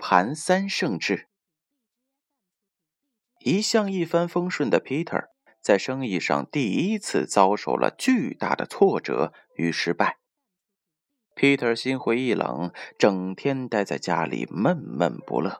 [0.00, 1.28] 盘三圣制。
[3.40, 5.28] 一向一帆风顺的 Peter
[5.60, 10.18] 在生意上第一次遭受了巨大的挫折与失败。
[11.36, 15.58] Peter 心灰意冷，整天待在家里闷闷不乐。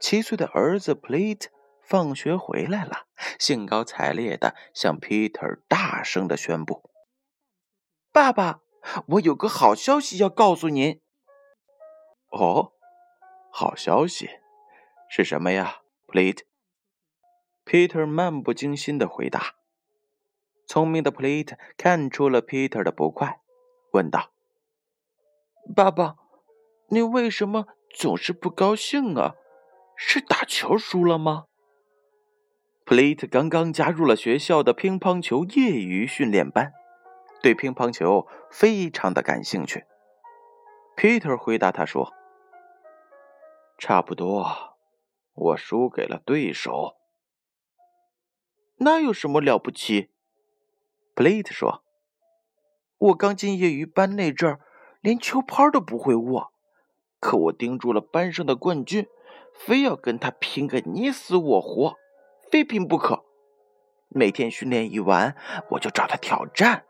[0.00, 1.46] 七岁的儿子 Plate
[1.82, 3.06] 放学回来了，
[3.38, 6.90] 兴高采烈的向 Peter 大声的宣布
[8.12, 8.60] ：“爸爸，
[9.06, 11.00] 我有个好消息要告诉您。
[12.30, 12.72] ”“哦，
[13.54, 14.30] 好消息
[15.08, 19.56] 是什么呀？”Plate，Peter 漫不经心的回答。
[20.66, 23.40] 聪明的 Plate 看出了 Peter 的不快，
[23.92, 24.32] 问道
[25.76, 26.16] ：“爸爸，
[26.88, 29.34] 你为什么总是不高兴啊？”
[29.94, 31.44] 是打球输了吗
[32.86, 36.72] ？Plate 刚刚加入了学校的乒乓球业余训练班，
[37.42, 39.84] 对乒乓球非常的感兴趣。
[40.96, 42.12] Peter 回答他说
[43.84, 44.76] ：“差不多，
[45.34, 46.94] 我输给了对手。
[48.76, 50.12] 那有什么了不起
[51.16, 51.82] ？”Plate 说
[52.96, 54.60] ：“我刚进业余班那阵儿，
[55.00, 56.52] 连球拍都不会握，
[57.18, 59.08] 可我盯住了班上的冠军。”
[59.52, 61.96] 非要跟他拼个你死我活，
[62.52, 63.24] 非拼不可。
[64.10, 65.36] 每天训练一完，
[65.70, 66.84] 我就找他挑战。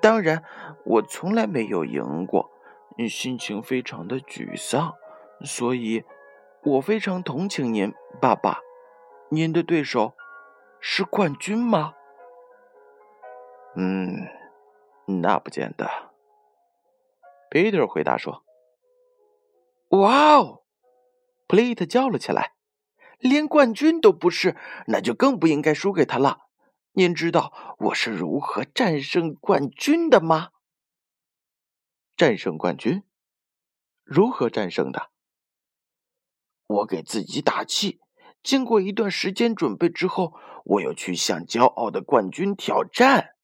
[0.00, 0.44] 当然，
[0.84, 2.48] 我从来没有赢过，
[3.08, 4.94] 心情非常的沮丧。
[5.44, 6.04] 所以，
[6.62, 8.60] 我非常同情您，爸爸。
[9.30, 10.14] 您的对手
[10.80, 11.94] 是冠军吗？
[13.76, 14.26] 嗯，
[15.20, 15.86] 那不见得。
[17.50, 18.44] Peter 回答说
[19.90, 20.62] ：“哇哦！”
[21.46, 22.54] Plate 叫了起来
[23.18, 26.46] ：“连冠军都不是，那就更不应该输给他了。
[26.92, 30.50] 您知道我是如何战胜冠军的吗？
[32.16, 33.02] 战胜冠军？
[34.02, 35.10] 如何战胜的？
[36.66, 38.00] 我给自己打气，
[38.42, 40.34] 经过一段时间准备之后，
[40.64, 43.34] 我又去向骄傲的冠军挑战。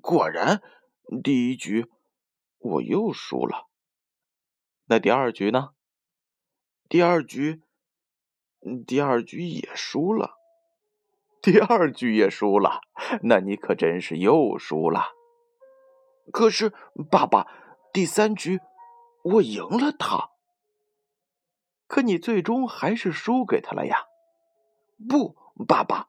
[0.00, 0.62] 果然，
[1.22, 1.86] 第一局
[2.58, 3.66] 我又输了。
[4.86, 5.70] 那第二局呢？”
[6.88, 7.62] 第二局，
[8.86, 10.36] 第二局也输了，
[11.42, 12.80] 第二局也输了，
[13.22, 15.06] 那你可真是又输了。
[16.32, 16.72] 可是，
[17.10, 17.48] 爸爸，
[17.92, 18.60] 第三局
[19.24, 20.30] 我赢了他。
[21.86, 24.06] 可你最终还是输给他了呀？
[25.08, 25.36] 不，
[25.66, 26.08] 爸爸，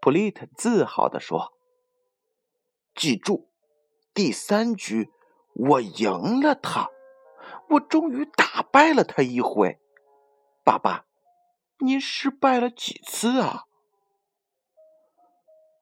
[0.00, 1.52] 普利特自豪地说
[2.94, 3.50] ：“记住，
[4.12, 5.10] 第三局
[5.54, 6.90] 我赢了他。”
[7.70, 9.80] 我终于打败了他一回，
[10.64, 11.06] 爸爸，
[11.78, 13.64] 您失败了几次啊？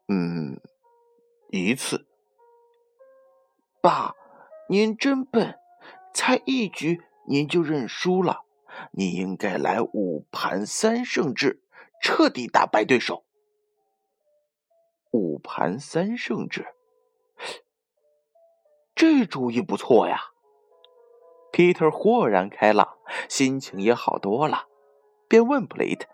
[0.08, 0.60] 嗯，
[1.50, 2.06] 一次。
[3.80, 4.14] 爸，
[4.68, 5.58] 您真笨，
[6.14, 8.44] 才一局您就认输了。
[8.90, 11.62] 你应该来五盘三胜制，
[12.02, 13.24] 彻底打败对手。
[15.12, 16.66] 五盘三胜制，
[18.94, 20.32] 这主意不错呀。
[21.52, 22.96] Peter 豁然开朗，
[23.28, 24.68] 心情也好多了，
[25.28, 26.06] 便问 Plate：“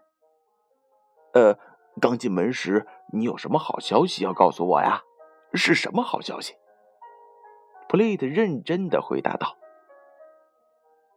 [1.33, 1.57] 呃，
[2.01, 5.05] 刚进门时你有什么好消息要告诉我呀？
[5.55, 6.57] 是什么好消息
[7.89, 9.57] ？”Plate 认真的回答道：“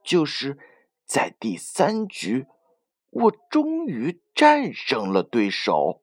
[0.04, 0.60] 就是
[1.12, 2.48] 在第三局，
[3.10, 6.02] 我终于战胜了对手。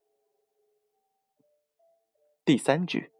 [2.44, 3.10] 第三局，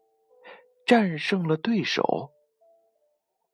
[0.85, 2.31] 战胜了对手。”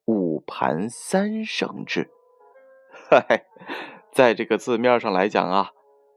[0.03, 2.11] 五盘三胜制，
[3.09, 3.45] 嗨，
[4.11, 5.71] 在这个字面上来讲啊，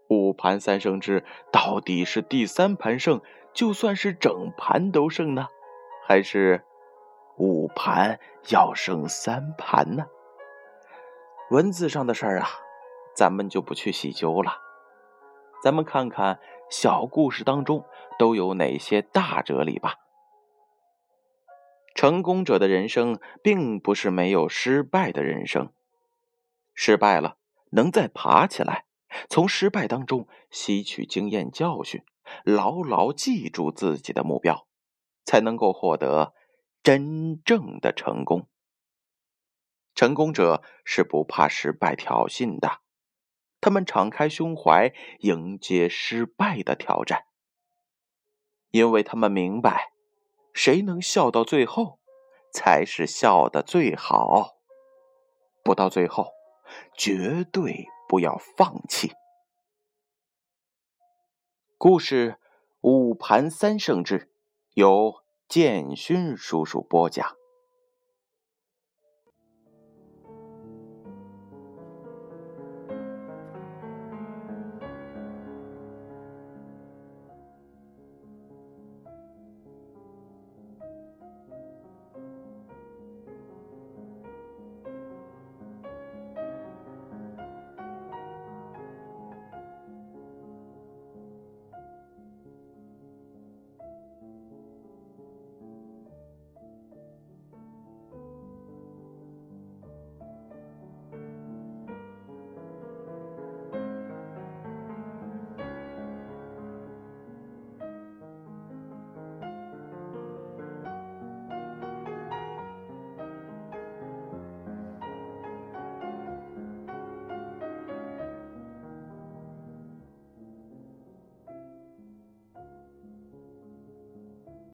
[0.09, 3.23] 五盘三胜制到底是第三盘胜，
[3.55, 5.47] 就算是整盘都胜呢，
[6.05, 6.65] 还是
[7.37, 8.19] 五盘
[8.49, 10.06] 要胜三盘呢？
[11.51, 12.49] 文字上的事儿啊，
[13.17, 14.59] 咱们就不去细究了。
[15.65, 17.87] 咱们看看小故事当中
[18.19, 19.95] 都有哪些大哲理吧。
[21.95, 25.73] 成功者的人生并不是没有失败的人生，
[26.75, 27.39] 失败了
[27.71, 28.85] 能再爬起来，
[29.31, 32.05] 从失败当中吸取经验教训，
[32.44, 34.67] 牢牢记住自己的目标，
[35.25, 36.35] 才能够获得
[36.83, 38.47] 真正的成功。
[39.99, 42.79] 成功者是不怕失败挑衅的，
[43.61, 47.25] 他们敞开胸怀迎接失败的挑战，
[48.71, 49.91] 因为他们明白。
[50.55, 51.99] 谁能笑到最后，
[52.53, 54.59] 才是笑的最好。
[55.65, 56.29] 不到最后，
[56.97, 59.11] 绝对不要放弃。
[61.77, 62.31] 故事
[62.83, 64.21] 《五盘三胜制》
[64.75, 67.38] 由建勋叔叔播讲。